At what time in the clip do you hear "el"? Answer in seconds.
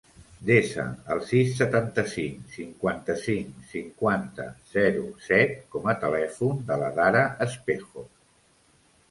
1.15-1.19